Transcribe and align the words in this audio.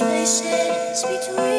spaces 0.00 1.02
between 1.02 1.49